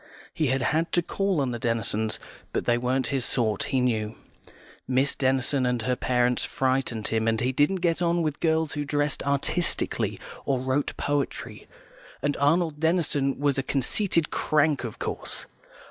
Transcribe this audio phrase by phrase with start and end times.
[0.33, 2.17] He had had to call on the Denisons,
[2.53, 4.15] but they weren't his sort, he knew.
[4.87, 8.83] Miss Denison and her parents frightened him, and he didn't get on with girls who
[8.83, 11.67] dressed artistically, or wrote poetry,
[12.23, 15.45] and Arnold Denison was a conceited crank, of course.